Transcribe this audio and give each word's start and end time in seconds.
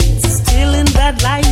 still 0.00 0.74
in 0.74 0.86
that 0.96 1.22
lion's 1.22 1.51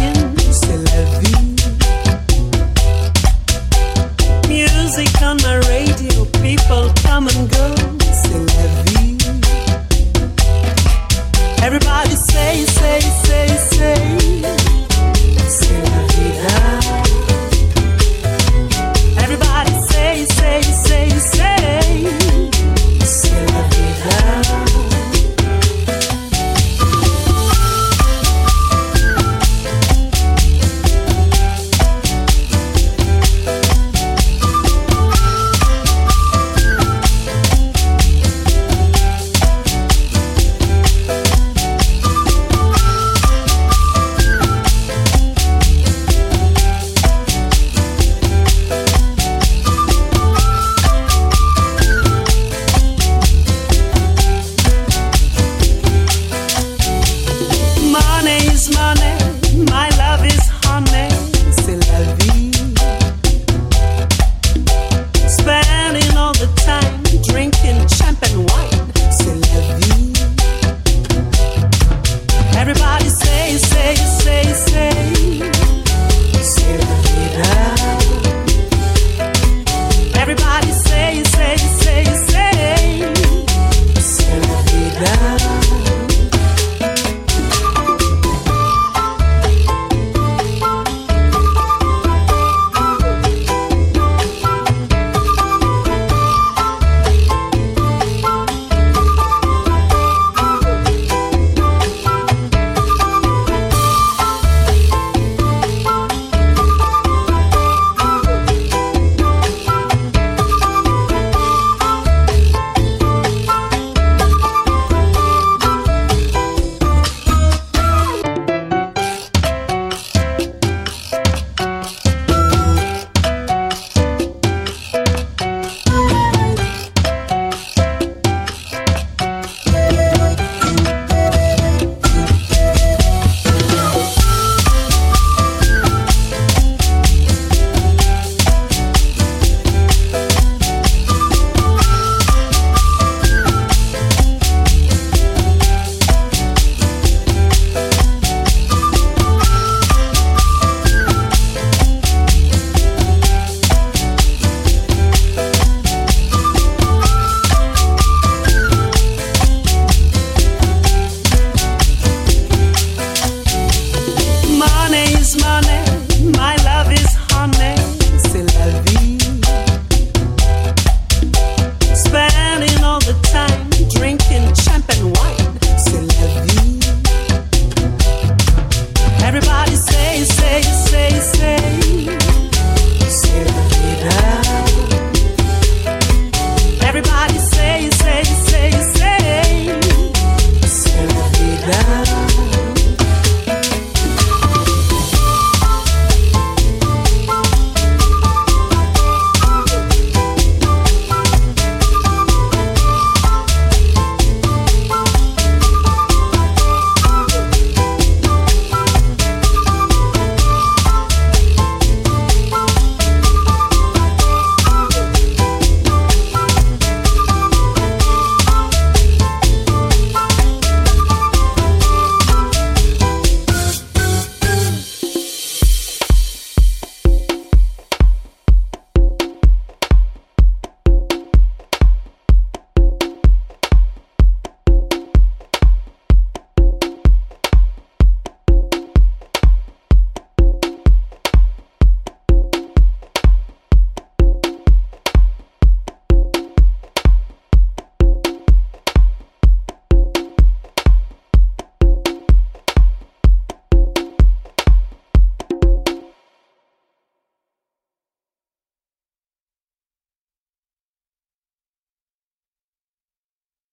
that 85.00 85.29